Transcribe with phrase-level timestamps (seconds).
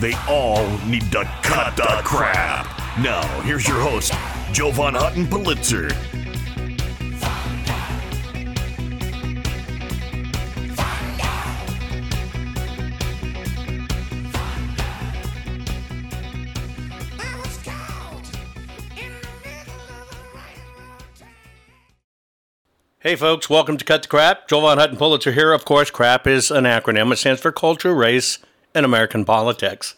[0.00, 2.66] They all need to cut the crap.
[2.98, 4.12] Now, here's your host,
[4.52, 5.88] Jovan Hutton Pulitzer.
[22.98, 24.48] Hey, folks, welcome to Cut the Crap.
[24.48, 25.52] Jovan Hutton Pulitzer here.
[25.52, 27.12] Of course, CRAP is an acronym.
[27.12, 28.38] It stands for Culture, Race,
[28.74, 29.94] and American Politics.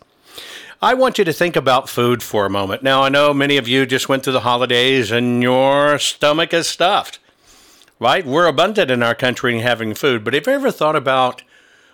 [0.83, 2.83] I want you to think about food for a moment.
[2.83, 6.69] Now, I know many of you just went through the holidays and your stomach is
[6.69, 7.19] stuffed,
[7.99, 8.27] right?
[8.27, 11.43] We're abundant in our country in having food, but have you ever thought about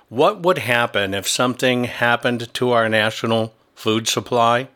[0.08, 4.68] what would happen if something happened to our national food supply?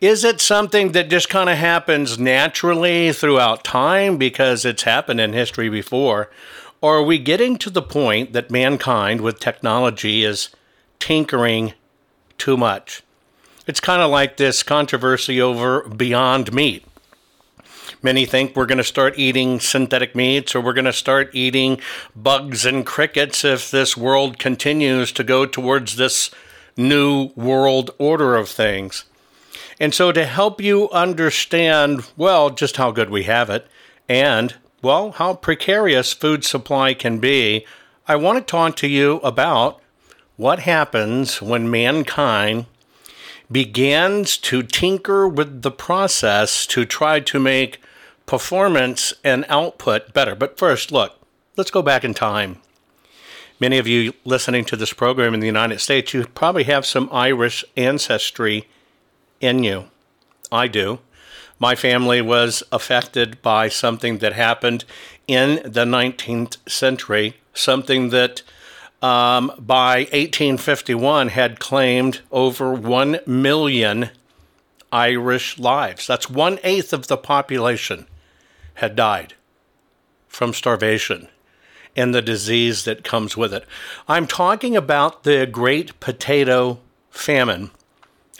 [0.00, 5.32] Is it something that just kind of happens naturally throughout time because it's happened in
[5.32, 6.30] history before?
[6.80, 10.50] Or are we getting to the point that mankind with technology is
[10.98, 11.74] tinkering
[12.38, 13.02] too much?
[13.66, 16.84] It's kind of like this controversy over Beyond Meat.
[18.02, 21.80] Many think we're going to start eating synthetic meats or we're going to start eating
[22.14, 26.30] bugs and crickets if this world continues to go towards this
[26.76, 29.04] new world order of things.
[29.80, 33.66] And so, to help you understand, well, just how good we have it
[34.08, 37.66] and, well, how precarious food supply can be,
[38.06, 39.80] I want to talk to you about
[40.36, 42.66] what happens when mankind
[43.50, 47.80] begins to tinker with the process to try to make
[48.26, 50.34] performance and output better.
[50.34, 51.18] But first, look,
[51.56, 52.58] let's go back in time.
[53.58, 57.08] Many of you listening to this program in the United States, you probably have some
[57.10, 58.68] Irish ancestry
[59.40, 59.86] in you.
[60.52, 60.98] I do.
[61.58, 64.84] My family was affected by something that happened
[65.26, 68.42] in the 19th century, something that
[69.06, 74.10] um, by 1851 had claimed over 1 million
[74.90, 76.06] Irish lives.
[76.06, 78.06] That's one eighth of the population
[78.74, 79.34] had died
[80.26, 81.28] from starvation
[81.94, 83.64] and the disease that comes with it.
[84.08, 86.80] I'm talking about the Great Potato
[87.10, 87.70] Famine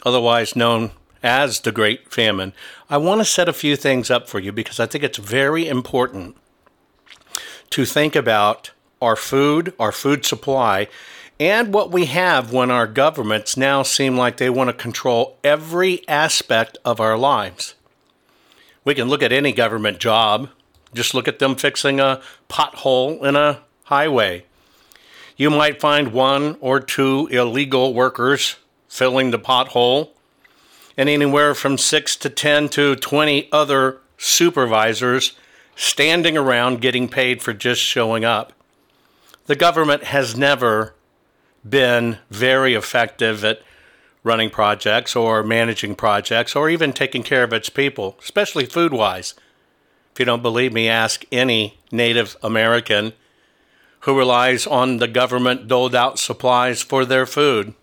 [0.05, 0.91] otherwise known
[1.23, 2.53] as the Great Famine,
[2.89, 5.67] I want to set a few things up for you because I think it's very
[5.67, 6.37] important
[7.71, 8.71] to think about
[9.01, 10.87] our food, our food supply,
[11.39, 16.07] and what we have when our governments now seem like they want to control every
[16.07, 17.75] aspect of our lives.
[18.83, 20.49] We can look at any government job,
[20.93, 24.45] just look at them fixing a pothole in a highway.
[25.35, 28.55] You might find one or two illegal workers
[28.87, 30.09] filling the pothole,
[30.97, 35.33] and anywhere from 6 to 10 to 20 other supervisors
[35.75, 38.51] standing around getting paid for just showing up.
[39.47, 40.93] The government has never
[41.67, 43.61] been very effective at
[44.21, 49.33] running projects or managing projects or even taking care of its people, especially food wise.
[50.11, 53.13] If you don't believe me, ask any Native American
[54.01, 57.73] who relies on the government doled out supplies for their food.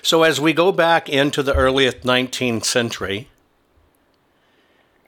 [0.00, 3.28] So, as we go back into the earliest 19th century,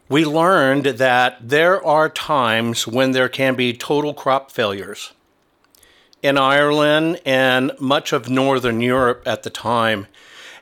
[0.08, 5.12] we learned that there are times when there can be total crop failures.
[6.22, 10.06] In Ireland and much of Northern Europe at the time,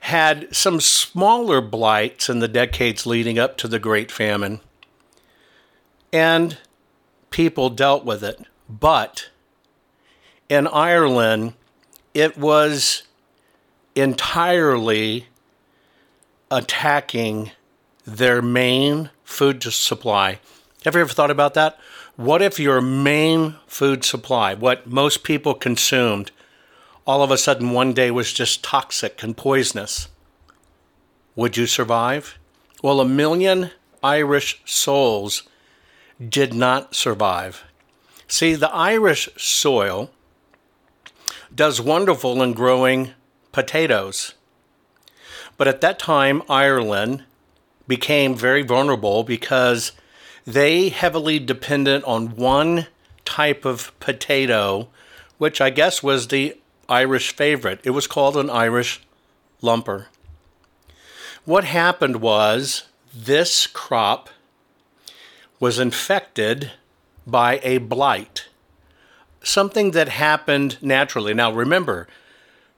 [0.01, 4.61] had some smaller blights in the decades leading up to the Great Famine.
[6.13, 6.59] And
[7.31, 8.41] people dealt with it.
[8.69, 9.31] But
[10.49, 11.55] in Ireland,
[12.15, 13.03] it was
[13.95, 15.27] entirely
[16.51, 17.51] attacking
[18.07, 20.39] their main food supply.
[20.85, 21.79] Have you ever thought about that?
[22.17, 26.31] What if your main food supply, what most people consumed,
[27.07, 30.09] all of a sudden one day was just toxic and poisonous?
[31.35, 32.39] Would you survive?
[32.83, 33.71] Well, a million
[34.03, 35.43] Irish souls
[36.27, 37.65] did not survive.
[38.27, 40.11] See, the Irish soil
[41.55, 43.11] does wonderful in growing
[43.53, 44.33] potatoes.
[45.59, 47.25] But at that time, Ireland
[47.87, 49.93] became very vulnerable because
[50.47, 52.87] they heavily dependent on one
[53.25, 54.89] type of potato,
[55.39, 56.57] which I guess was the
[56.89, 57.81] Irish favorite.
[57.83, 59.01] It was called an Irish
[59.63, 60.07] lumper.
[61.45, 64.31] What happened was this crop
[65.59, 66.73] was infected
[67.27, 68.49] by a blight,
[69.43, 71.35] something that happened naturally.
[71.35, 72.07] Now, remember,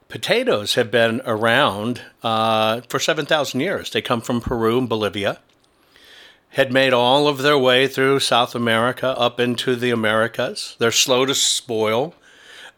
[0.08, 3.90] potatoes have been around uh, for 7,000 years.
[3.90, 5.38] They come from Peru and Bolivia,
[6.50, 10.76] had made all of their way through South America up into the Americas.
[10.78, 12.14] They're slow to spoil.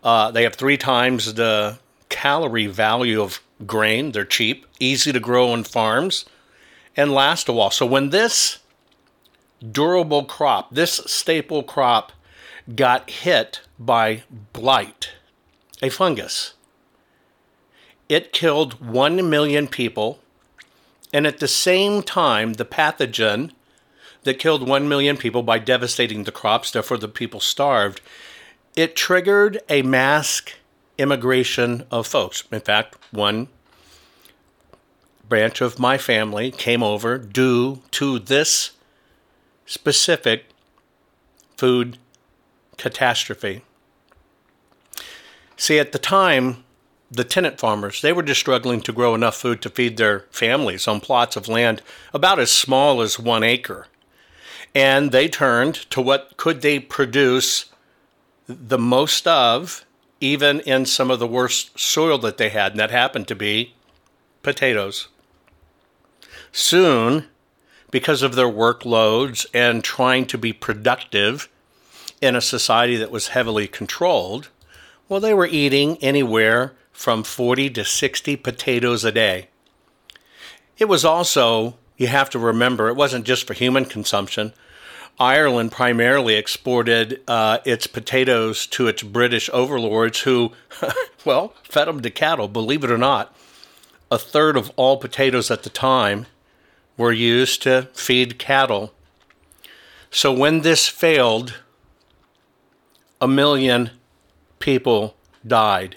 [0.03, 1.79] Uh, they have three times the
[2.09, 4.13] calorie value of grain.
[4.13, 6.25] They're cheap, easy to grow on farms,
[6.97, 7.71] and last a while.
[7.71, 8.59] So when this
[9.71, 12.13] durable crop, this staple crop,
[12.75, 15.11] got hit by blight,
[15.83, 16.55] a fungus,
[18.09, 20.19] it killed 1 million people.
[21.13, 23.53] And at the same time, the pathogen
[24.23, 28.01] that killed 1 million people by devastating the crops, therefore, the people starved,
[28.77, 30.43] it triggered a mass
[30.99, 32.45] immigration of folks.
[32.53, 33.49] In fact, one
[35.29, 38.73] branch of my family came over due to this
[39.65, 40.47] specific
[41.57, 41.97] food
[42.77, 43.63] catastrophe.
[45.57, 46.65] See, at the time,
[47.11, 50.89] the tenant farmers, they were just struggling to grow enough food to feed their families
[50.89, 51.83] on plots of land
[52.15, 53.87] about as small as one acre.
[54.75, 57.67] And they turned to what could they produce
[58.47, 59.85] the most of,
[60.21, 63.75] even in some of the worst soil that they had, and that happened to be
[64.43, 65.09] potatoes.
[66.53, 67.27] Soon,
[67.91, 71.49] because of their workloads and trying to be productive
[72.21, 74.49] in a society that was heavily controlled,
[75.09, 79.49] well, they were eating anywhere from 40 to 60 potatoes a day.
[80.79, 84.55] It was also, you have to remember, it wasn't just for human consumption.
[85.19, 90.53] Ireland primarily exported uh, its potatoes to its British overlords, who,
[91.27, 93.37] well, fed them to cattle, believe it or not.
[94.11, 96.25] A third of all potatoes at the time
[96.97, 98.95] were used to feed cattle.
[100.11, 101.61] So when this failed,
[103.21, 103.91] a million
[104.59, 105.97] people died.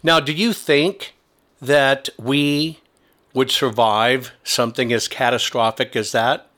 [0.00, 1.16] Now, do you think
[1.60, 2.78] that we
[3.34, 6.48] would survive something as catastrophic as that?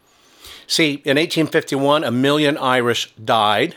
[0.67, 3.77] See, in 1851, a million Irish died.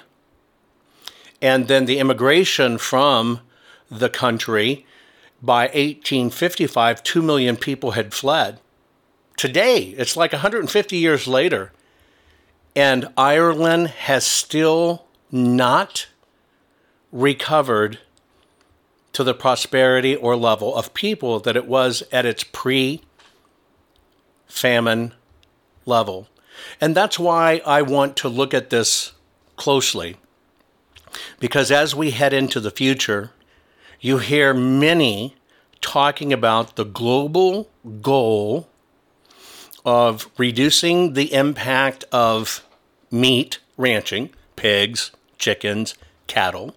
[1.42, 3.40] And then the immigration from
[3.90, 4.86] the country,
[5.42, 8.60] by 1855, 2 million people had fled.
[9.38, 11.72] Today, it's like 150 years later,
[12.75, 16.07] and Ireland has still not
[17.12, 18.00] recovered
[19.19, 23.01] to the prosperity or level of people that it was at its pre
[24.48, 25.13] famine
[25.86, 26.30] level.
[26.80, 29.12] And that's why I want to look at this
[29.57, 30.16] closely.
[31.38, 33.31] Because as we head into the future,
[34.00, 35.36] you hear many
[35.81, 37.69] talking about the global
[38.01, 38.69] goal
[39.83, 42.66] of reducing the impact of
[43.12, 45.95] meat ranching, pigs, chickens,
[46.28, 46.73] cattle,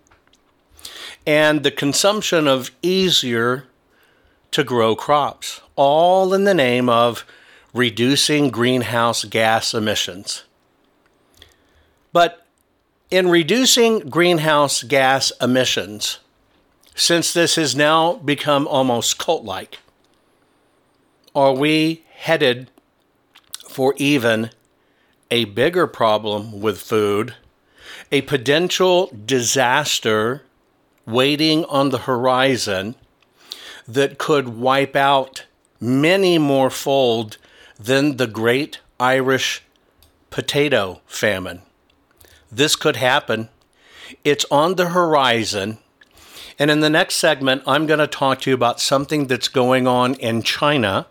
[1.26, 3.64] and the consumption of easier
[4.50, 7.24] to grow crops, all in the name of
[7.72, 10.44] reducing greenhouse gas emissions.
[12.12, 12.46] But
[13.10, 16.18] in reducing greenhouse gas emissions,
[16.94, 19.78] since this has now become almost cult like,
[21.34, 22.70] are we headed
[23.68, 24.50] for even
[25.30, 27.34] a bigger problem with food,
[28.10, 30.42] a potential disaster
[31.06, 32.94] waiting on the horizon
[33.86, 35.44] that could wipe out
[35.80, 37.36] many more fold
[37.78, 39.62] than the great Irish
[40.30, 41.62] potato famine.
[42.50, 43.48] This could happen.
[44.24, 45.78] It's on the horizon.
[46.58, 49.86] And in the next segment, I'm going to talk to you about something that's going
[49.86, 51.06] on in China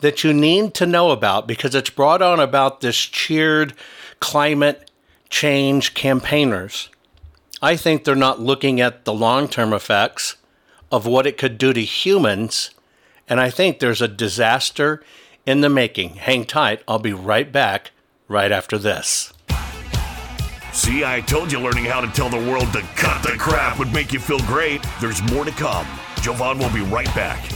[0.00, 3.74] that you need to know about because it's brought on about this cheered
[4.20, 4.90] climate
[5.28, 6.88] change campaigners.
[7.66, 10.36] I think they're not looking at the long term effects
[10.92, 12.70] of what it could do to humans.
[13.28, 15.02] And I think there's a disaster
[15.44, 16.10] in the making.
[16.10, 16.84] Hang tight.
[16.86, 17.90] I'll be right back
[18.28, 19.32] right after this.
[20.72, 23.92] See, I told you learning how to tell the world to cut the crap would
[23.92, 24.86] make you feel great.
[25.00, 25.88] There's more to come.
[26.22, 27.55] Jovan will be right back.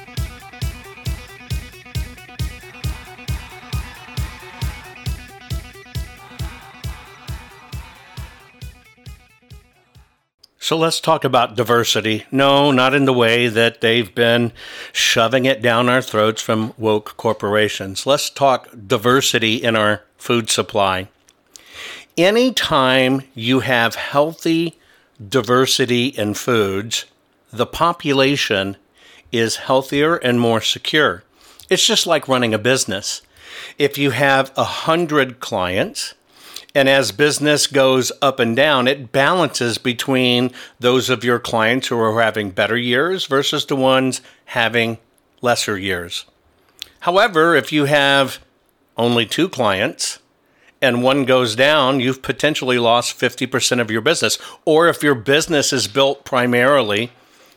[10.63, 12.27] So let's talk about diversity.
[12.31, 14.53] No, not in the way that they've been
[14.93, 18.05] shoving it down our throats from woke corporations.
[18.05, 21.07] Let's talk diversity in our food supply.
[22.15, 24.77] Anytime you have healthy
[25.19, 27.05] diversity in foods,
[27.51, 28.77] the population
[29.31, 31.23] is healthier and more secure.
[31.71, 33.23] It's just like running a business.
[33.79, 36.13] If you have a hundred clients,
[36.73, 41.99] and as business goes up and down, it balances between those of your clients who
[41.99, 44.97] are having better years versus the ones having
[45.41, 46.25] lesser years.
[47.01, 48.39] However, if you have
[48.97, 50.19] only two clients
[50.81, 54.37] and one goes down, you've potentially lost 50% of your business.
[54.65, 57.11] Or if your business is built primarily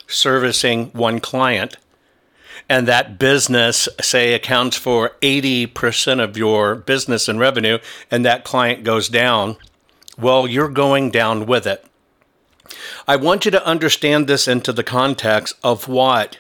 [0.07, 1.77] servicing one client,
[2.69, 7.79] and that business, say, accounts for 80% of your business and revenue,
[8.11, 9.57] and that client goes down,
[10.19, 11.85] well, you're going down with it.
[13.07, 16.39] I want you to understand this into the context of what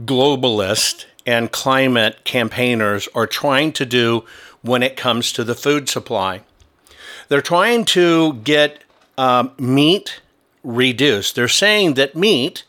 [0.00, 4.24] globalists and climate campaigners are trying to do
[4.60, 6.42] when it comes to the food supply.
[7.28, 8.84] They're trying to get
[9.16, 10.20] um, meat
[10.62, 11.34] reduced.
[11.34, 12.64] They're saying that meat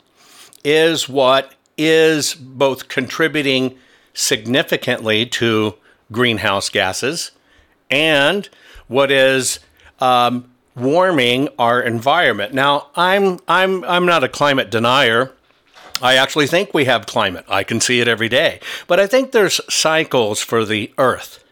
[0.64, 3.78] is what is both contributing
[4.14, 5.76] significantly to
[6.12, 7.32] greenhouse gases
[7.90, 8.50] and
[8.88, 9.60] what is
[10.00, 12.54] um, warming our environment.
[12.54, 15.32] Now, I'm I'm I'm not a climate denier.
[16.02, 17.46] I actually think we have climate.
[17.48, 18.60] I can see it every day.
[18.88, 21.44] But I think there's cycles for the earth.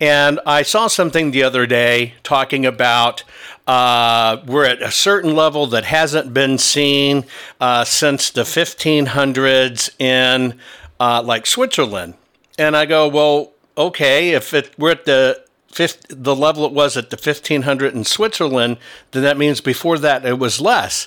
[0.00, 3.24] And I saw something the other day talking about
[3.68, 7.26] uh, we're at a certain level that hasn't been seen
[7.60, 10.58] uh, since the 1500s in
[10.98, 12.14] uh, like Switzerland.
[12.58, 16.96] And I go, well, okay, if it, we're at the fifth, the level it was
[16.96, 18.78] at the 1500 in Switzerland,
[19.10, 21.06] then that means before that it was less.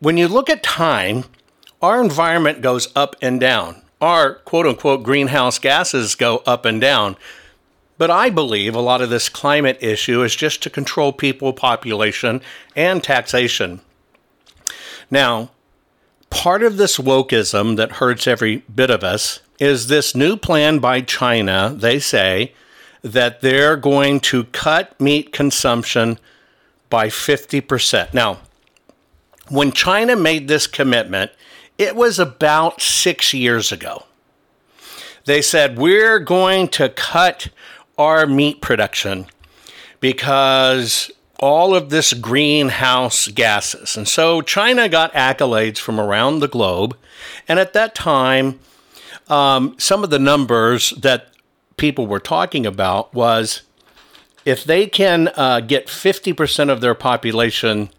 [0.00, 1.24] When you look at time,
[1.80, 3.82] our environment goes up and down.
[4.00, 7.16] Our quote unquote greenhouse gases go up and down.
[7.98, 12.40] But I believe a lot of this climate issue is just to control people, population,
[12.76, 13.80] and taxation.
[15.10, 15.50] Now,
[16.30, 21.00] part of this wokeism that hurts every bit of us is this new plan by
[21.00, 21.74] China.
[21.76, 22.54] They say
[23.02, 26.18] that they're going to cut meat consumption
[26.90, 28.14] by 50%.
[28.14, 28.38] Now,
[29.48, 31.32] when China made this commitment,
[31.78, 34.04] it was about six years ago.
[35.24, 37.48] They said, We're going to cut
[37.98, 39.26] our meat production
[40.00, 43.96] because all of this greenhouse gases.
[43.96, 46.96] And so China got accolades from around the globe.
[47.46, 48.58] And at that time,
[49.28, 51.28] um, some of the numbers that
[51.76, 53.62] people were talking about was
[54.44, 57.90] if they can uh, get 50% of their population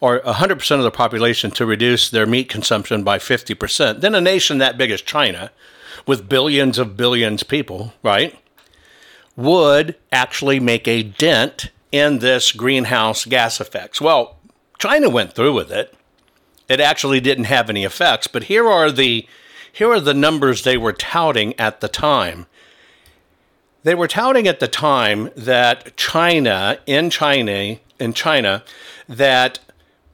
[0.00, 4.58] or 100% of the population to reduce their meat consumption by 50%, then a nation
[4.58, 5.50] that big as China,
[6.06, 8.38] with billions of billions people, right,
[9.36, 14.00] would actually make a dent in this greenhouse gas effects.
[14.00, 14.36] Well,
[14.78, 15.94] China went through with it.
[16.68, 19.26] It actually didn't have any effects, but here are the
[19.72, 22.46] here are the numbers they were touting at the time.
[23.82, 28.64] They were touting at the time that China in China in China
[29.08, 29.60] that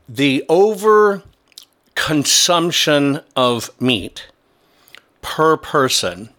[0.08, 1.22] the over
[1.94, 4.26] consumption of meat
[5.22, 6.30] per person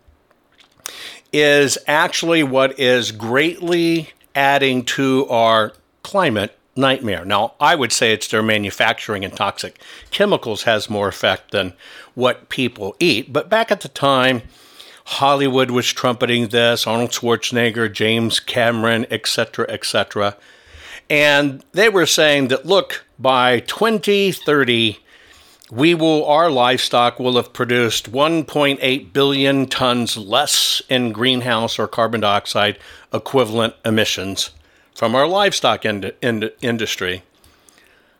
[1.33, 7.25] is actually what is greatly adding to our climate nightmare.
[7.25, 11.73] Now, I would say it's their manufacturing and toxic chemicals has more effect than
[12.13, 13.33] what people eat.
[13.33, 14.43] But back at the time,
[15.05, 20.37] Hollywood was trumpeting this, Arnold Schwarzenegger, James Cameron, etc., etc.
[21.09, 24.99] And they were saying that look, by 2030,
[25.71, 32.21] we will our livestock will have produced 1.8 billion tons less in greenhouse or carbon
[32.21, 32.77] dioxide
[33.13, 34.51] equivalent emissions
[34.93, 37.23] from our livestock ind- ind- industry.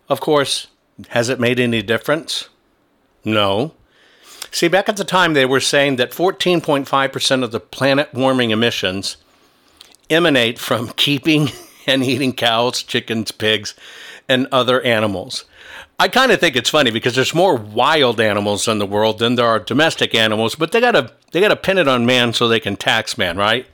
[0.10, 0.68] Of course,
[1.10, 2.50] has it made any difference?
[3.24, 3.74] No.
[4.52, 9.18] See, back at the time, they were saying that 14.5% of the planet warming emissions
[10.10, 11.50] emanate from keeping
[11.88, 13.74] and eating cows, chickens, pigs,
[14.30, 15.46] and other animals.
[16.04, 19.36] I kind of think it's funny because there's more wild animals in the world than
[19.36, 22.60] there are domestic animals, but they gotta they gotta pin it on man so they
[22.60, 23.66] can tax man, right?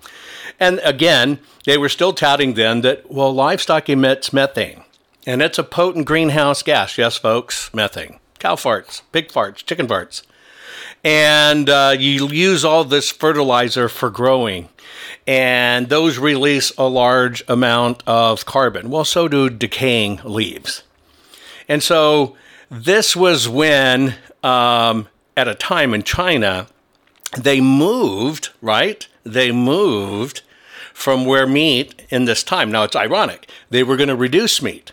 [0.59, 4.83] And again, they were still touting then that well, livestock emits methane,
[5.25, 6.99] and it's a potent greenhouse gas.
[6.99, 10.21] Yes, folks, methane, cow farts, pig farts, chicken farts,
[11.03, 14.69] and uh, you use all this fertilizer for growing,
[15.25, 18.91] and those release a large amount of carbon.
[18.91, 20.83] Well, so do decaying leaves.
[21.69, 22.35] And so
[22.69, 26.67] this was when, um, at a time in China,
[27.37, 29.07] they moved, right?
[29.23, 30.41] They moved
[30.93, 32.71] from where meat in this time.
[32.71, 33.49] Now it's ironic.
[33.69, 34.91] They were going to reduce meat.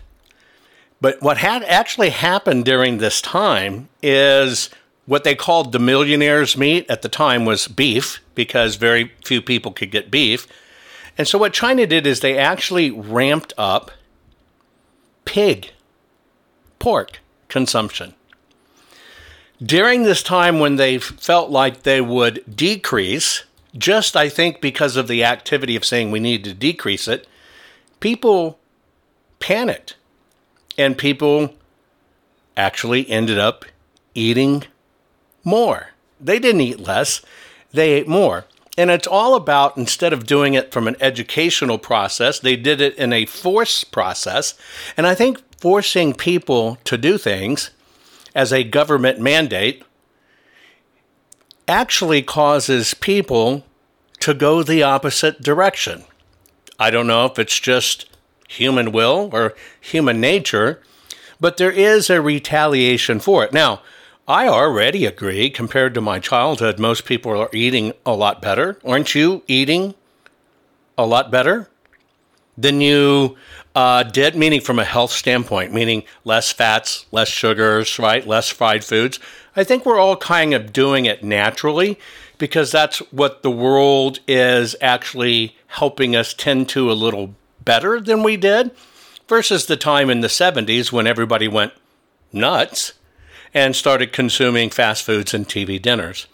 [1.01, 4.69] But what had actually happened during this time is
[5.05, 9.71] what they called the millionaire's meat at the time was beef because very few people
[9.71, 10.47] could get beef.
[11.17, 13.91] And so what China did is they actually ramped up
[15.25, 15.71] pig
[16.79, 18.13] pork consumption.
[19.61, 23.43] During this time when they felt like they would decrease,
[23.75, 27.27] just I think because of the activity of saying we need to decrease it,
[27.99, 28.59] people
[29.39, 29.95] panicked
[30.77, 31.55] and people
[32.55, 33.65] actually ended up
[34.13, 34.65] eating
[35.43, 35.89] more.
[36.19, 37.21] They didn't eat less,
[37.71, 38.45] they ate more.
[38.77, 42.95] And it's all about instead of doing it from an educational process, they did it
[42.95, 44.53] in a force process.
[44.95, 47.71] And I think forcing people to do things
[48.35, 49.83] as a government mandate
[51.67, 53.65] actually causes people
[54.19, 56.03] to go the opposite direction.
[56.79, 58.05] I don't know if it's just
[58.47, 60.81] human will or human nature,
[61.39, 63.51] but there is a retaliation for it.
[63.51, 63.81] Now,
[64.27, 68.77] I already agree, compared to my childhood, most people are eating a lot better.
[68.85, 69.95] Aren't you eating
[70.97, 71.69] a lot better?
[72.57, 73.37] than you
[73.77, 78.25] uh, did, meaning from a health standpoint, meaning less fats, less sugars, right?
[78.25, 79.19] Less fried foods.
[79.55, 81.99] I think we're all kind of doing it naturally
[82.39, 88.23] because that's what the world is actually helping us tend to a little better than
[88.23, 88.71] we did
[89.27, 91.73] versus the time in the 70s when everybody went
[92.33, 92.93] nuts
[93.53, 96.25] and started consuming fast foods and TV dinners.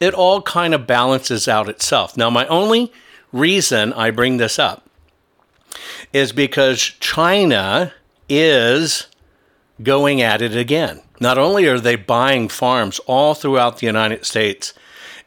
[0.00, 2.16] It all kind of balances out itself.
[2.16, 2.92] Now, my only
[3.32, 4.83] reason I bring this up
[6.12, 7.92] is because China
[8.28, 9.08] is
[9.82, 11.02] going at it again.
[11.20, 14.72] Not only are they buying farms all throughout the United States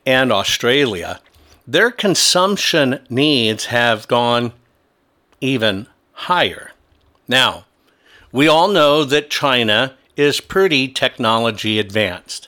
[0.05, 1.19] and Australia,
[1.65, 4.53] their consumption needs have gone
[5.41, 6.71] even higher.
[7.27, 7.65] Now,
[8.31, 12.47] we all know that China is pretty technology advanced.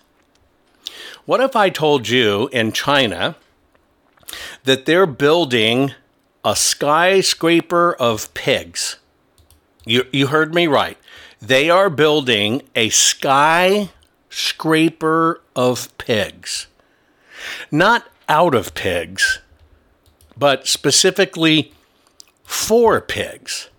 [1.25, 3.35] What if I told you in China
[4.63, 5.93] that they're building
[6.49, 8.97] a skyscraper of pigs?
[9.85, 10.97] You, you heard me right.
[11.39, 13.91] They are building a skyscraper
[15.55, 16.65] of pigs.
[17.69, 19.41] Not out of pigs,
[20.35, 21.71] but specifically
[22.43, 23.69] for pigs.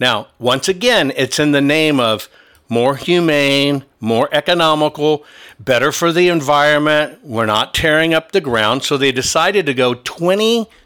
[0.00, 2.28] Now, once again, it's in the name of
[2.68, 5.24] more humane, more economical,
[5.60, 7.20] better for the environment.
[7.22, 8.82] We're not tearing up the ground.
[8.82, 9.94] So they decided to go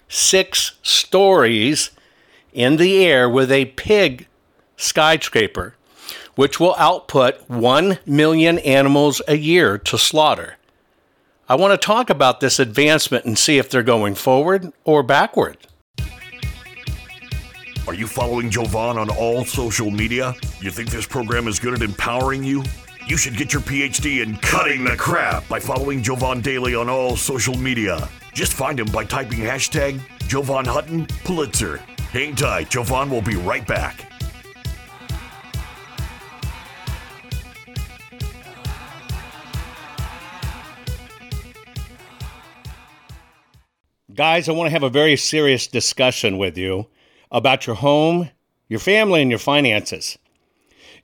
[0.09, 1.91] 26 stories
[2.55, 4.27] in the air with a pig
[4.75, 5.75] skyscraper,
[6.35, 10.57] which will output 1 million animals a year to slaughter.
[11.47, 15.59] I want to talk about this advancement and see if they're going forward or backward.
[17.87, 20.35] Are you following Jovan on all social media?
[20.61, 22.65] You think this program is good at empowering you?
[23.07, 27.15] You should get your PhD in cutting the crap by following Jovan Daily on all
[27.17, 28.09] social media.
[28.39, 31.79] Just find him by typing hashtag Jovan Hutton Pulitzer.
[32.13, 34.05] Hang tight, Jovan will be right back.
[44.15, 46.87] Guys, I want to have a very serious discussion with you
[47.33, 48.31] about your home,
[48.69, 50.17] your family, and your finances.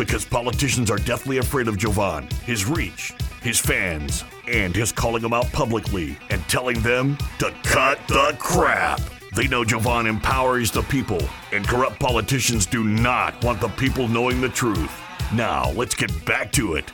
[0.00, 5.34] Because politicians are deathly afraid of Jovan, his reach, his fans, and his calling them
[5.34, 8.98] out publicly and telling them to cut the crap.
[9.36, 11.20] They know Jovan empowers the people,
[11.52, 14.90] and corrupt politicians do not want the people knowing the truth.
[15.34, 16.90] Now, let's get back to it.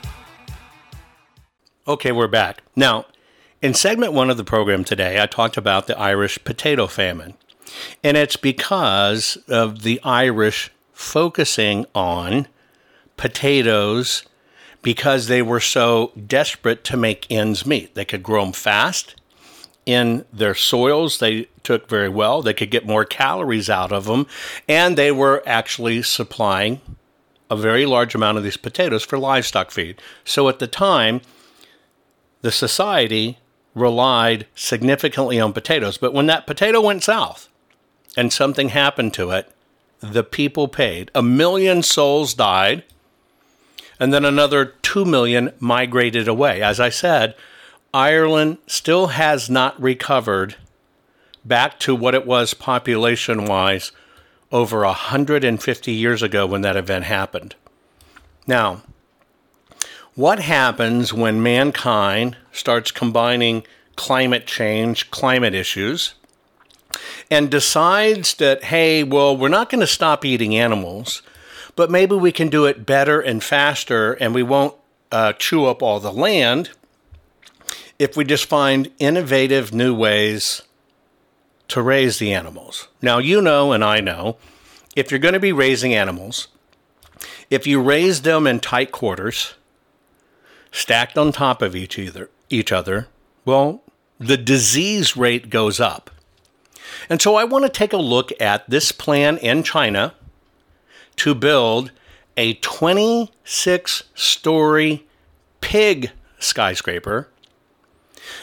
[1.86, 2.62] Okay, we're back.
[2.74, 3.06] Now,
[3.62, 7.34] in segment one of the program today, I talked about the Irish potato famine.
[8.02, 12.48] And it's because of the Irish focusing on
[13.16, 14.24] potatoes
[14.82, 17.94] because they were so desperate to make ends meet.
[17.94, 19.16] They could grow them fast
[19.86, 22.42] in their soils, they took very well.
[22.42, 24.26] They could get more calories out of them,
[24.68, 26.80] and they were actually supplying
[27.48, 30.02] a very large amount of these potatoes for livestock feed.
[30.24, 31.20] So at the time,
[32.42, 33.38] the society
[33.76, 35.98] relied significantly on potatoes.
[35.98, 37.48] But when that potato went south
[38.16, 39.52] and something happened to it,
[40.00, 41.12] the people paid.
[41.14, 42.82] A million souls died,
[43.98, 46.62] and then another two million migrated away.
[46.62, 47.34] As I said,
[47.92, 50.56] Ireland still has not recovered
[51.44, 53.92] back to what it was population wise
[54.52, 57.54] over 150 years ago when that event happened.
[58.46, 58.82] Now,
[60.14, 63.64] what happens when mankind starts combining
[63.96, 66.14] climate change, climate issues,
[67.30, 71.22] and decides that, hey, well, we're not going to stop eating animals,
[71.76, 74.74] but maybe we can do it better and faster, and we won't
[75.12, 76.70] uh, chew up all the land
[77.98, 80.62] if we just find innovative new ways
[81.68, 82.88] to raise the animals.
[83.00, 84.36] Now, you know, and I know,
[84.94, 86.48] if you're going to be raising animals,
[87.50, 89.54] if you raise them in tight quarters,
[90.70, 93.08] stacked on top of each other, each other,
[93.44, 93.82] well,
[94.18, 96.10] the disease rate goes up.
[97.08, 100.14] And so I want to take a look at this plan in China
[101.16, 101.90] to build
[102.36, 105.06] a 26 story
[105.60, 107.28] pig skyscraper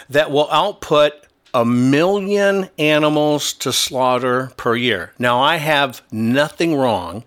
[0.10, 1.14] that will output
[1.54, 5.14] a million animals to slaughter per year.
[5.20, 7.24] Now, I have nothing wrong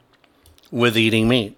[0.70, 1.56] with eating meat.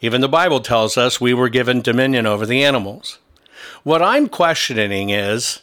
[0.00, 3.18] Even the Bible tells us we were given dominion over the animals.
[3.82, 5.60] What I'm questioning is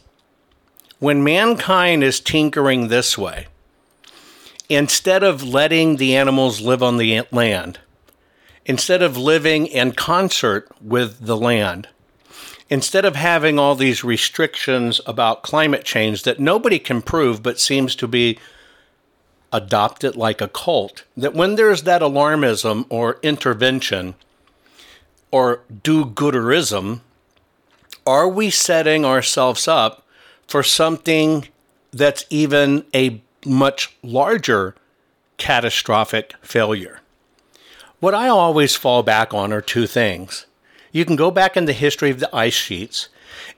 [0.98, 3.46] when mankind is tinkering this way,
[4.70, 7.80] instead of letting the animals live on the land,
[8.64, 11.88] instead of living in concert with the land,
[12.70, 17.96] instead of having all these restrictions about climate change that nobody can prove but seems
[17.96, 18.38] to be
[19.52, 24.14] adopted like a cult, that when there's that alarmism or intervention,
[25.32, 27.00] or do gooderism,
[28.06, 30.06] are we setting ourselves up
[30.46, 31.48] for something
[31.92, 34.74] that's even a much larger
[35.36, 37.00] catastrophic failure?
[38.00, 40.46] What I always fall back on are two things.
[40.92, 43.08] You can go back in the history of the ice sheets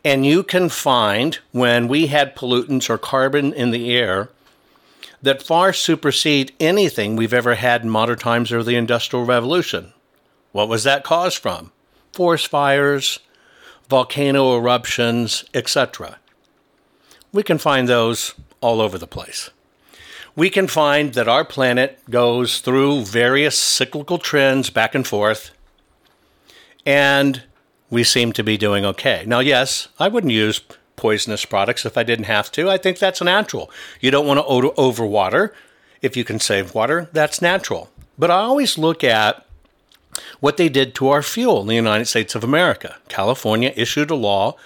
[0.05, 4.31] and you can find when we had pollutants or carbon in the air
[5.23, 9.93] that far supersede anything we've ever had in modern times or the Industrial Revolution.
[10.51, 11.71] What was that caused from?
[12.13, 13.21] Forest fires,
[13.89, 16.19] volcano eruptions, etc.
[17.33, 19.51] We can find those all over the place.
[20.35, 25.51] We can find that our planet goes through various cyclical trends back and forth,
[26.87, 27.43] and
[27.91, 29.25] we seem to be doing okay.
[29.27, 30.63] Now, yes, I wouldn't use
[30.97, 32.71] poisonous products if I didn't have to.
[32.71, 33.71] I think that's natural.
[34.01, 35.53] You don't want to overwater.
[36.01, 37.91] If you can save water, that's natural.
[38.19, 39.45] But I always look at
[40.41, 42.97] what they did to our fuel in the United States of America.
[43.09, 44.57] California issued a law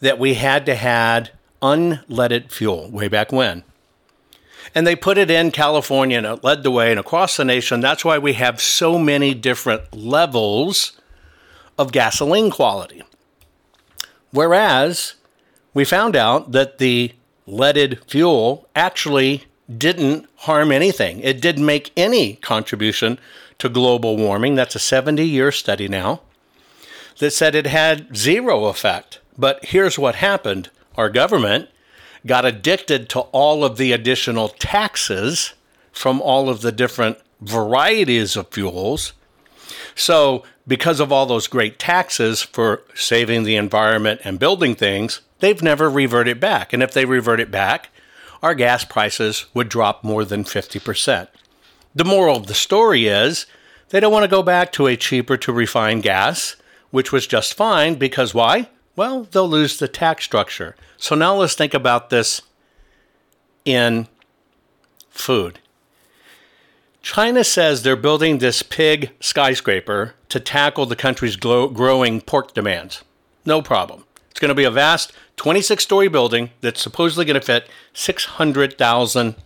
[0.00, 3.64] that we had to had unleaded fuel way back when.
[4.76, 7.80] And they put it in California and it led the way and across the nation.
[7.80, 10.92] That's why we have so many different levels
[11.78, 13.02] of gasoline quality.
[14.32, 15.14] Whereas
[15.72, 17.12] we found out that the
[17.46, 21.20] leaded fuel actually didn't harm anything.
[21.20, 23.18] It didn't make any contribution
[23.58, 24.56] to global warming.
[24.56, 26.20] That's a 70 year study now
[27.18, 29.20] that said it had zero effect.
[29.38, 31.70] But here's what happened our government
[32.26, 35.54] got addicted to all of the additional taxes
[35.92, 39.12] from all of the different varieties of fuels.
[39.94, 45.62] So, because of all those great taxes for saving the environment and building things, they've
[45.62, 46.72] never reverted back.
[46.72, 47.90] And if they revert it back,
[48.42, 51.28] our gas prices would drop more than 50%.
[51.94, 53.46] The moral of the story is
[53.88, 56.56] they don't want to go back to a cheaper to refine gas,
[56.90, 58.68] which was just fine because why?
[58.96, 60.74] Well, they'll lose the tax structure.
[60.96, 62.40] So now let's think about this
[63.64, 64.08] in
[65.10, 65.58] food.
[67.02, 73.04] China says they're building this pig skyscraper to tackle the country's growing pork demands.
[73.44, 74.04] No problem.
[74.30, 79.36] It's going to be a vast 26 story building that's supposedly going to fit 600,000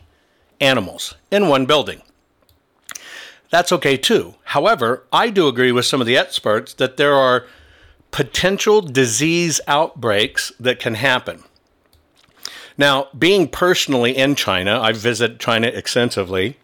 [0.61, 2.03] animals in one building.
[3.51, 4.37] That's okay too.
[4.45, 7.47] However, I do agree with some of the experts that there are
[8.11, 11.45] potential disease outbreaks that can happen.
[12.77, 16.57] Now, being personally in China, I visit China extensively.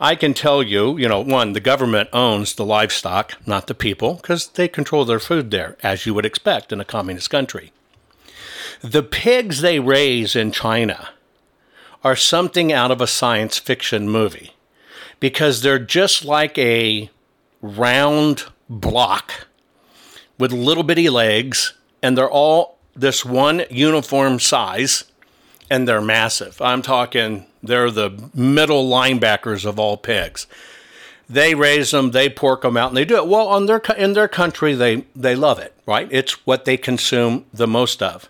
[0.00, 4.14] I can tell you, you know, one, the government owns the livestock, not the people,
[4.14, 7.72] because they control their food there, as you would expect in a communist country.
[8.80, 11.10] The pigs they raise in China
[12.02, 14.54] are something out of a science fiction movie
[15.18, 17.10] because they're just like a
[17.60, 19.48] round block
[20.40, 25.04] with little bitty legs, and they're all this one uniform size,
[25.70, 26.60] and they're massive.
[26.60, 30.46] I'm talking, they're the middle linebackers of all pigs.
[31.28, 34.14] They raise them, they pork them out, and they do it well on their in
[34.14, 34.74] their country.
[34.74, 36.08] They they love it, right?
[36.10, 38.28] It's what they consume the most of.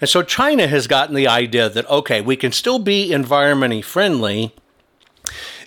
[0.00, 4.52] And so China has gotten the idea that okay, we can still be environmentally friendly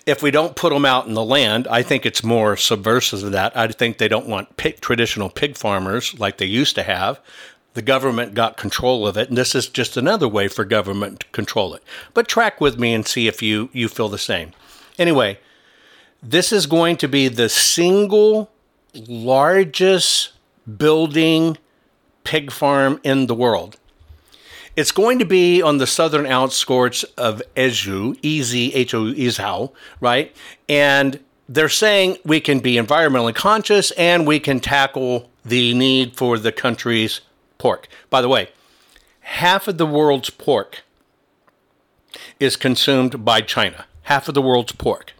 [0.06, 3.32] if we don't put them out in the land, I think it's more subversive of
[3.32, 3.56] that.
[3.56, 7.20] I think they don't want pig, traditional pig farmers like they used to have.
[7.72, 11.26] The government got control of it, and this is just another way for government to
[11.28, 11.82] control it.
[12.12, 14.52] But track with me and see if you, you feel the same.
[14.98, 15.40] Anyway,
[16.22, 18.50] this is going to be the single
[18.94, 20.32] largest
[20.78, 21.58] building
[22.22, 23.76] pig farm in the world.
[24.76, 29.72] It's going to be on the southern outskirts of Ezhou, E Z H O Izhao,
[30.00, 30.34] right?
[30.68, 36.38] And they're saying we can be environmentally conscious and we can tackle the need for
[36.38, 37.20] the country's
[37.58, 37.86] pork.
[38.10, 38.48] By the way,
[39.20, 40.82] half of the world's pork
[42.40, 43.84] is consumed by China.
[44.04, 45.12] Half of the world's pork.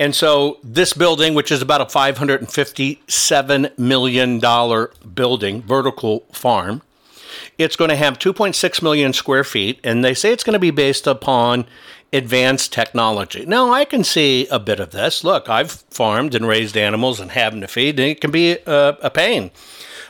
[0.00, 4.40] And so this building, which is about a $557 million
[5.14, 6.82] building, vertical farm,
[7.56, 10.70] it's going to have 2.6 million square feet, and they say it's going to be
[10.70, 11.66] based upon
[12.12, 13.44] advanced technology.
[13.44, 15.24] Now, I can see a bit of this.
[15.24, 18.96] Look, I've farmed and raised animals and having to feed, and it can be a,
[19.02, 19.50] a pain.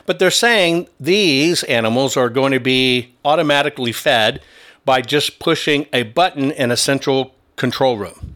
[0.05, 4.41] But they're saying these animals are going to be automatically fed
[4.85, 8.35] by just pushing a button in a central control room.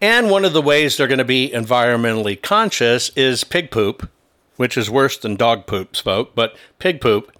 [0.00, 4.08] And one of the ways they're going to be environmentally conscious is pig poop,
[4.56, 7.35] which is worse than dog poop, folk, but pig poop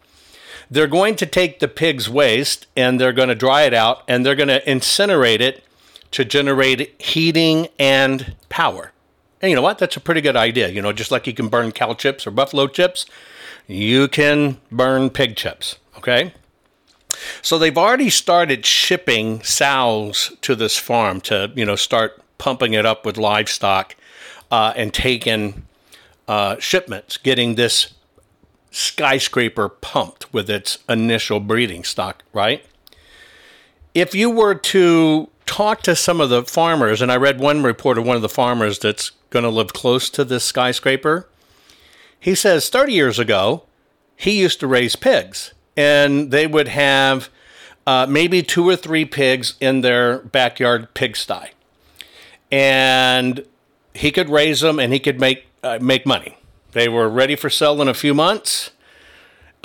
[0.70, 4.24] they're going to take the pig's waste and they're going to dry it out and
[4.24, 5.62] they're going to incinerate it
[6.12, 8.92] to generate heating and power.
[9.42, 9.78] And you know what?
[9.78, 10.68] That's a pretty good idea.
[10.68, 13.06] You know, just like you can burn cow chips or buffalo chips,
[13.66, 15.76] you can burn pig chips.
[15.98, 16.32] Okay?
[17.42, 22.84] So they've already started shipping sows to this farm to, you know, start pumping it
[22.84, 23.96] up with livestock
[24.50, 25.66] uh, and taking
[26.28, 27.94] uh, shipments, getting this
[28.70, 32.64] skyscraper pumped with its initial breeding stock, right?
[33.94, 37.98] If you were to talk to some of the farmers, and I read one report
[37.98, 41.28] of one of the farmers that's going to live close to this skyscraper,
[42.18, 43.64] he says 30 years ago,
[44.16, 47.30] he used to raise pigs, and they would have
[47.86, 51.50] uh, maybe two or three pigs in their backyard pigsty.
[52.50, 53.44] And
[53.94, 56.36] he could raise them and he could make, uh, make money.
[56.72, 58.70] They were ready for sale in a few months.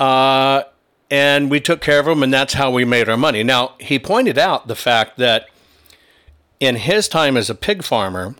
[0.00, 0.62] Uh,
[1.10, 3.42] and we took care of them, and that's how we made our money.
[3.42, 5.46] Now, he pointed out the fact that
[6.58, 8.34] in his time as a pig farmer,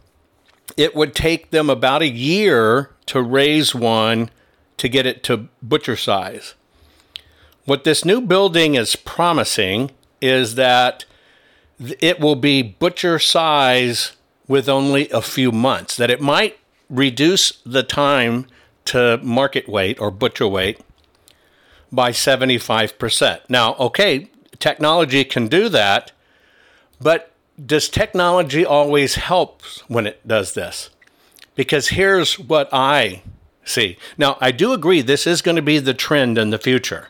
[0.76, 4.30] it would take them about a year to raise one
[4.78, 6.54] to get it to butcher size.
[7.64, 9.90] What this new building is promising
[10.20, 11.04] is that
[11.78, 14.12] it will be butcher size
[14.48, 16.58] with only a few months, that it might
[16.92, 18.46] reduce the time
[18.84, 20.78] to market weight or butcher weight
[21.90, 23.40] by 75%.
[23.48, 26.12] Now, okay, technology can do that,
[27.00, 27.32] but
[27.64, 30.90] does technology always help when it does this?
[31.54, 33.22] Because here's what I
[33.64, 33.96] see.
[34.18, 37.08] Now, I do agree this is going to be the trend in the future.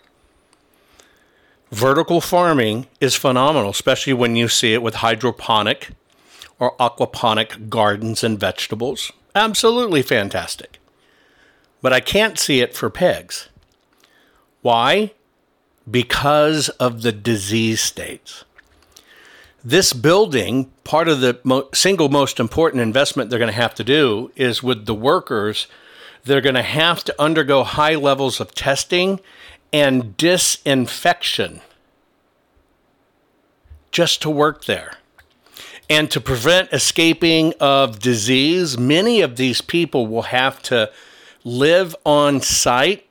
[1.70, 5.90] Vertical farming is phenomenal, especially when you see it with hydroponic
[6.58, 9.10] or aquaponic gardens and vegetables.
[9.34, 10.78] Absolutely fantastic.
[11.80, 13.48] But I can't see it for pigs.
[14.60, 15.12] Why?
[15.90, 18.44] Because of the disease states.
[19.64, 23.84] This building, part of the mo- single most important investment they're going to have to
[23.84, 25.66] do is with the workers.
[26.24, 29.20] They're going to have to undergo high levels of testing
[29.72, 31.60] and disinfection
[33.90, 34.94] just to work there.
[35.92, 40.90] And to prevent escaping of disease, many of these people will have to
[41.44, 43.06] live on site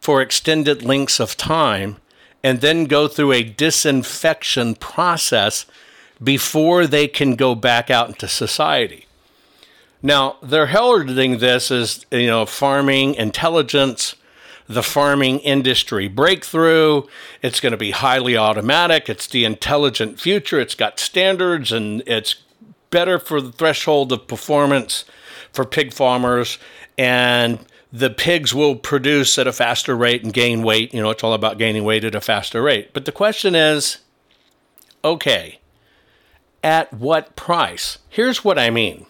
[0.00, 1.98] for extended lengths of time
[2.42, 5.66] and then go through a disinfection process
[6.24, 9.04] before they can go back out into society.
[10.00, 14.14] Now, they're heralding this as, you know, farming intelligence,
[14.72, 17.02] the farming industry breakthrough.
[17.42, 19.08] It's going to be highly automatic.
[19.08, 20.60] It's the intelligent future.
[20.60, 22.36] It's got standards and it's
[22.90, 25.04] better for the threshold of performance
[25.52, 26.58] for pig farmers.
[26.98, 27.58] And
[27.92, 30.94] the pigs will produce at a faster rate and gain weight.
[30.94, 32.92] You know, it's all about gaining weight at a faster rate.
[32.92, 33.98] But the question is
[35.04, 35.58] okay,
[36.62, 37.98] at what price?
[38.08, 39.06] Here's what I mean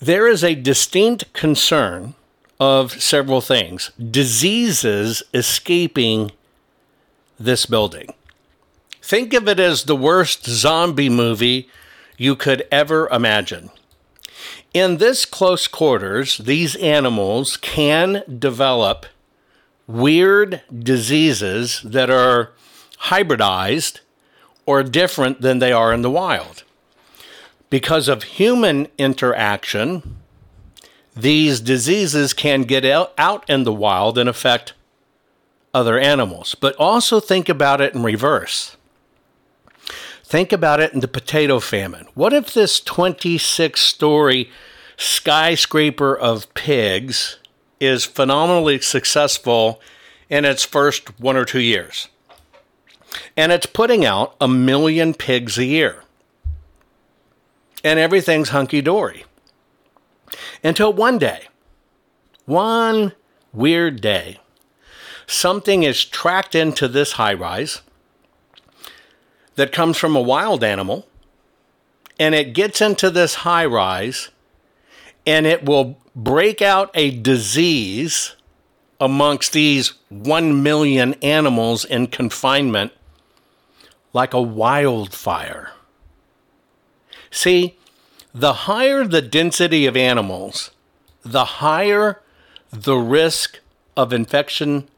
[0.00, 2.14] there is a distinct concern
[2.62, 6.30] of several things diseases escaping
[7.36, 8.14] this building.
[9.02, 11.68] Think of it as the worst zombie movie
[12.16, 13.70] you could ever imagine.
[14.72, 19.06] In this close quarters, these animals can develop
[19.88, 22.52] weird diseases that are
[23.08, 23.98] hybridized
[24.66, 26.62] or different than they are in the wild
[27.70, 30.21] because of human interaction,
[31.14, 34.72] these diseases can get out in the wild and affect
[35.74, 36.54] other animals.
[36.54, 38.76] But also think about it in reverse.
[40.24, 42.06] Think about it in the potato famine.
[42.14, 44.50] What if this 26 story
[44.96, 47.36] skyscraper of pigs
[47.80, 49.80] is phenomenally successful
[50.30, 52.08] in its first one or two years?
[53.36, 56.02] And it's putting out a million pigs a year
[57.84, 59.24] and everything's hunky dory.
[60.62, 61.48] Until one day,
[62.46, 63.12] one
[63.52, 64.38] weird day,
[65.26, 67.82] something is tracked into this high rise
[69.54, 71.06] that comes from a wild animal,
[72.18, 74.30] and it gets into this high rise,
[75.26, 78.34] and it will break out a disease
[79.00, 82.92] amongst these 1 million animals in confinement
[84.12, 85.72] like a wildfire.
[87.30, 87.76] See,
[88.34, 90.70] the higher the density of animals,
[91.22, 92.20] the higher
[92.70, 93.60] the risk
[93.96, 94.88] of infection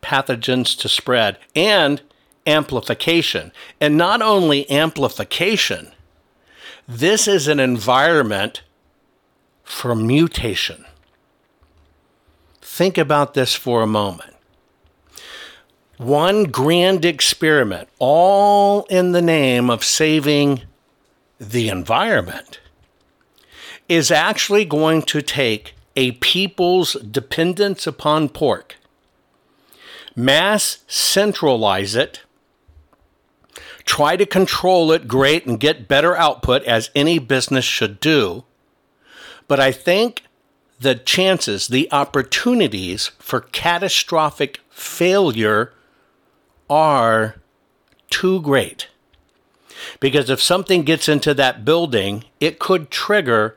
[0.00, 2.00] pathogens to spread and
[2.46, 3.50] amplification.
[3.80, 5.92] And not only amplification,
[6.86, 8.62] this is an environment
[9.64, 10.84] for mutation.
[12.62, 14.34] Think about this for a moment.
[15.96, 20.62] One grand experiment, all in the name of saving
[21.40, 22.60] the environment
[23.88, 28.76] is actually going to take a people's dependence upon pork,
[30.14, 32.20] mass centralize it,
[33.84, 38.44] try to control it great and get better output as any business should do.
[39.48, 40.24] But I think
[40.80, 45.72] the chances, the opportunities for catastrophic failure
[46.68, 47.36] are
[48.10, 48.88] too great.
[50.00, 53.56] Because if something gets into that building, it could trigger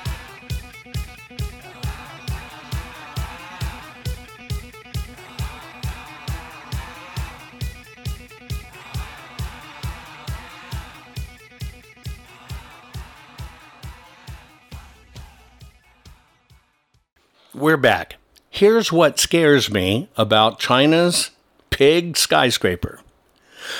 [17.53, 18.15] We're back.
[18.49, 21.31] Here's what scares me about China's
[21.69, 23.01] pig skyscraper.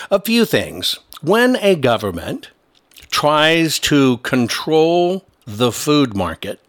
[0.09, 0.99] A few things.
[1.22, 2.49] When a government
[3.11, 6.59] tries to control the food market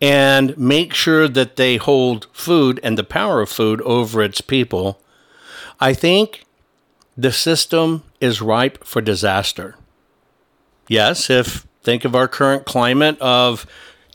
[0.00, 5.00] and make sure that they hold food and the power of food over its people,
[5.78, 6.44] I think
[7.16, 9.76] the system is ripe for disaster.
[10.88, 13.64] Yes, if think of our current climate of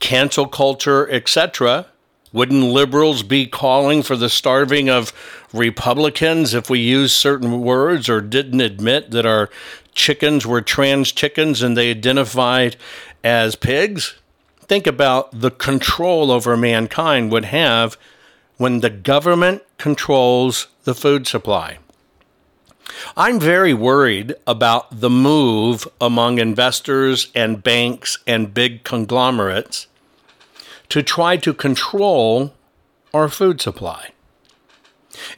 [0.01, 1.85] cancel culture, etc.,
[2.33, 5.11] wouldn't liberals be calling for the starving of
[5.53, 9.49] Republicans if we used certain words or didn't admit that our
[9.93, 12.77] chickens were trans chickens and they identified
[13.23, 14.15] as pigs?
[14.61, 17.97] Think about the control over mankind would have
[18.55, 21.79] when the government controls the food supply.
[23.17, 29.87] I'm very worried about the move among investors and banks and big conglomerates
[30.91, 32.53] to try to control
[33.13, 34.11] our food supply.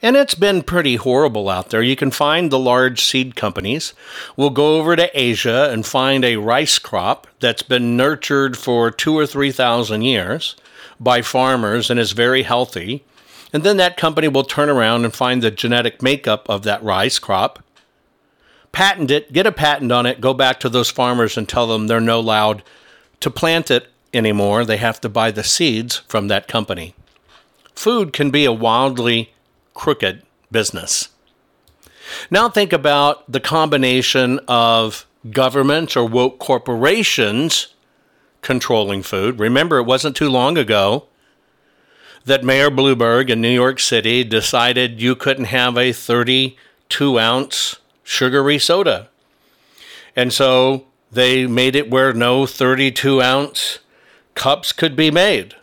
[0.02, 1.84] And it's been pretty horrible out there.
[1.84, 3.94] You can find the large seed companies
[4.36, 9.16] We'll go over to Asia and find a rice crop that's been nurtured for two
[9.16, 10.56] or three thousand years
[11.00, 13.04] by farmers and is very healthy.
[13.52, 17.20] And then that company will turn around and find the genetic makeup of that rice
[17.20, 17.64] crop,
[18.72, 21.86] patent it, get a patent on it, go back to those farmers and tell them
[21.86, 22.64] they're no allowed
[23.20, 24.66] to plant it anymore.
[24.66, 26.94] They have to buy the seeds from that company.
[27.76, 29.34] Food can be a wildly
[29.74, 31.10] crooked business.
[32.30, 37.74] Now think about the combination of governments or woke corporations
[38.42, 39.40] controlling food.
[39.40, 41.08] Remember, it wasn't too long ago
[42.26, 48.60] that Mayor Bloomberg in New York City decided you couldn't have a 32 ounce sugary
[48.60, 49.10] soda.
[50.16, 53.80] And so they made it where no 32 ounce
[54.36, 55.56] cups could be made.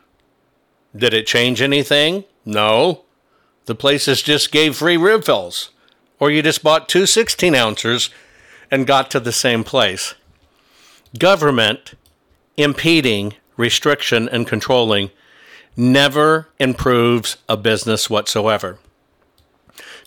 [0.97, 2.25] Did it change anything?
[2.45, 3.05] No.
[3.67, 5.71] The places just gave free refills.
[6.19, 8.11] Or you just bought two 16 ounces
[8.71, 10.15] and got to the same place.
[11.19, 11.95] Government
[12.57, 15.11] impeding, restriction, and controlling
[15.77, 18.79] never improves a business whatsoever.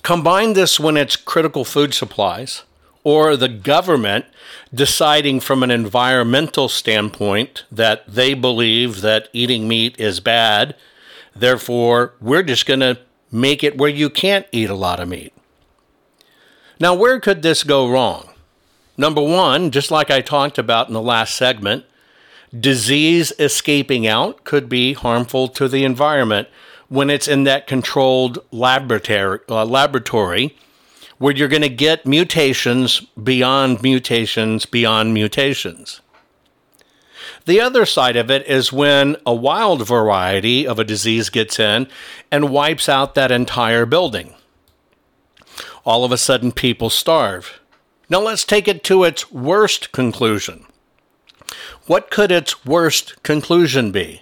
[0.03, 2.63] Combine this when it's critical food supplies
[3.03, 4.25] or the government
[4.73, 10.75] deciding from an environmental standpoint that they believe that eating meat is bad.
[11.35, 12.99] Therefore, we're just going to
[13.31, 15.33] make it where you can't eat a lot of meat.
[16.79, 18.29] Now, where could this go wrong?
[18.97, 21.85] Number one, just like I talked about in the last segment,
[22.57, 26.47] disease escaping out could be harmful to the environment
[26.89, 30.55] when it's in that controlled laboratory, uh, laboratory
[31.17, 36.01] where you're going to get mutations beyond mutations beyond mutations.
[37.45, 41.87] The other side of it is when a wild variety of a disease gets in
[42.31, 44.33] and wipes out that entire building.
[45.85, 47.59] All of a sudden, people starve.
[48.09, 50.65] Now, let's take it to its worst conclusion.
[51.85, 54.21] What could its worst conclusion be?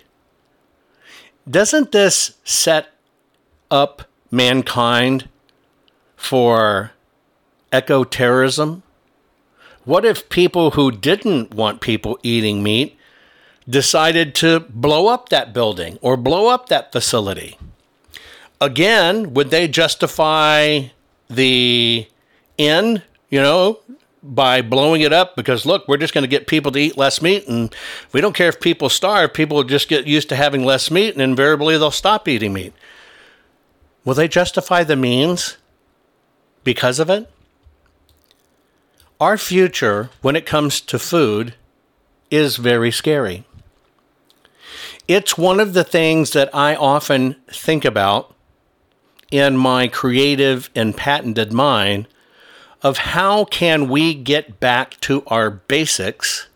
[1.49, 2.89] Doesn't this set
[3.69, 5.29] up mankind
[6.21, 6.91] for
[7.73, 8.83] eco terrorism?
[9.83, 12.95] What if people who didn't want people eating meat
[13.67, 17.57] decided to blow up that building or blow up that facility?
[18.61, 20.83] Again, would they justify
[21.27, 22.07] the
[22.59, 23.79] end, you know,
[24.21, 27.19] by blowing it up because look, we're just going to get people to eat less
[27.19, 27.75] meat, and
[28.13, 29.33] we don't care if people starve.
[29.33, 32.73] People will just get used to having less meat, and invariably they'll stop eating meat.
[34.05, 35.57] Will they justify the means
[36.63, 37.29] because of it?
[39.19, 41.53] Our future, when it comes to food,
[42.29, 43.45] is very scary.
[45.07, 48.33] It's one of the things that I often think about
[49.29, 52.07] in my creative and patented mind
[52.81, 56.47] of how can we get back to our basics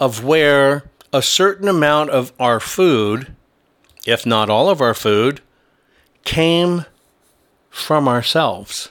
[0.00, 3.34] of where a certain amount of our food,
[4.06, 5.40] if not all of our food,
[6.24, 6.84] came
[7.70, 8.90] from ourselves.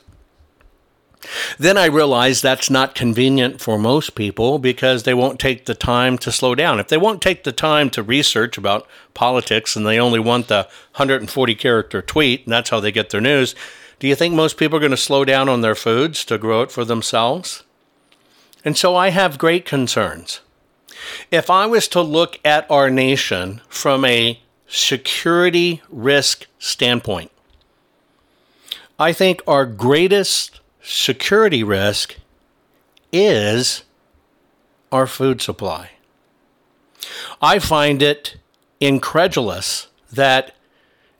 [1.58, 6.18] Then I realized that's not convenient for most people because they won't take the time
[6.20, 6.80] to slow down.
[6.80, 10.68] If they won't take the time to research about politics and they only want the
[10.96, 13.56] 140 character tweet, and that's how they get their news,
[14.00, 16.62] do you think most people are going to slow down on their foods to grow
[16.62, 17.64] it for themselves?
[18.64, 20.42] And so I have great concerns.
[21.32, 27.32] If I was to look at our nation from a security risk standpoint,
[29.00, 32.16] I think our greatest security risk
[33.12, 33.84] is
[34.90, 35.92] our food supply.
[37.42, 38.38] I find it
[38.80, 40.56] incredulous that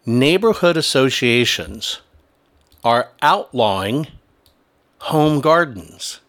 [0.06, 2.00] neighborhood associations
[2.82, 4.08] are outlawing
[5.00, 6.22] home gardens.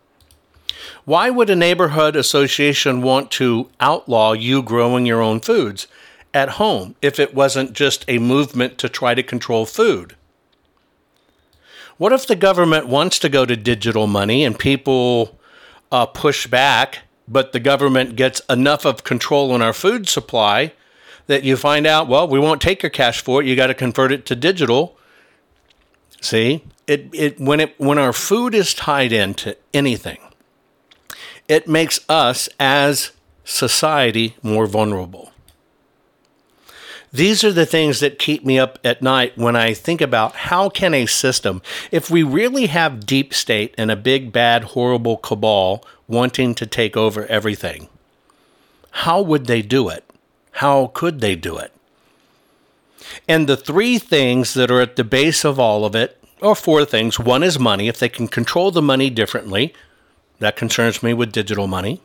[1.05, 5.87] Why would a neighborhood association want to outlaw you growing your own foods
[6.35, 10.17] at home if it wasn't just a movement to try to control food?
[11.99, 15.39] What if the government wants to go to digital money and people
[15.91, 20.73] uh, push back, but the government gets enough of control on our food supply
[21.27, 23.47] that you find out, well, we won't take your cash for it.
[23.47, 24.97] You got to convert it to digital.
[26.21, 30.19] See, it, it when it when our food is tied into anything,
[31.49, 33.13] it makes us as
[33.45, 35.33] society more vulnerable.
[37.13, 40.69] These are the things that keep me up at night when I think about how
[40.69, 45.85] can a system, if we really have deep state and a big bad horrible cabal
[46.07, 47.89] wanting to take over everything,
[48.91, 50.05] how would they do it?
[50.53, 51.73] How could they do it?
[53.27, 56.85] And the three things that are at the base of all of it are four
[56.85, 57.19] things.
[57.19, 57.89] One is money.
[57.89, 59.73] If they can control the money differently,
[60.41, 62.01] that concerns me with digital money.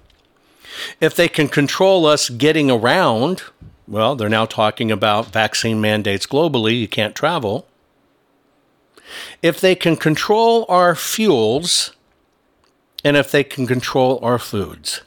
[1.00, 3.44] If they can control us getting around,
[3.88, 6.80] well, they're now talking about vaccine mandates globally.
[6.80, 7.68] You can't travel.
[9.42, 11.92] If they can control our fuels,
[13.04, 15.02] and if they can control our foods.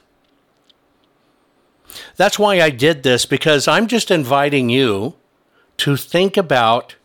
[2.15, 5.15] That's why I did this because I'm just inviting you
[5.77, 6.95] to think about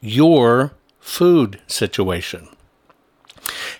[0.00, 2.48] your food situation.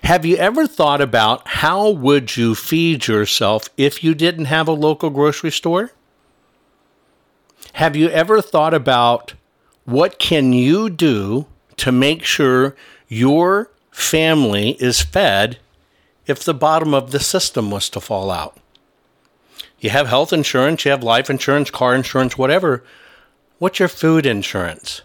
[0.03, 4.73] Have you ever thought about how would you feed yourself if you didn't have a
[4.73, 5.91] local grocery store?
[7.79, 9.35] Have you ever thought about
[9.85, 12.75] what can you do to make sure
[13.07, 15.59] your family is fed
[16.27, 18.57] if the bottom of the system was to fall out?
[19.79, 22.83] You have health insurance, you have life insurance, car insurance, whatever.
[23.59, 25.03] What's your food insurance?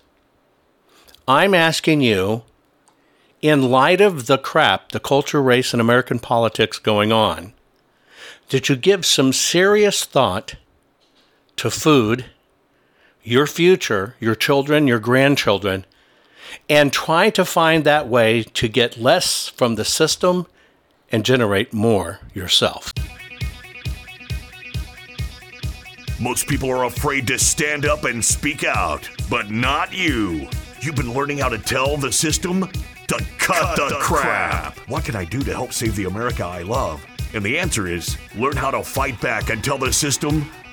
[1.28, 2.42] I'm asking you,
[3.40, 7.52] in light of the crap, the culture, race, and American politics going on,
[8.48, 10.56] did you give some serious thought
[11.54, 12.24] to food,
[13.24, 15.84] your future, your children, your grandchildren,
[16.68, 20.46] and try to find that way to get less from the system
[21.10, 22.92] and generate more yourself?
[26.20, 30.48] Most people are afraid to stand up and speak out, but not you.
[30.80, 32.68] You've been learning how to tell the system
[33.08, 34.74] to cut, cut the, the crap.
[34.74, 34.88] crap.
[34.88, 37.04] What can I do to help save the America I love?
[37.34, 40.48] And the answer is learn how to fight back and tell the system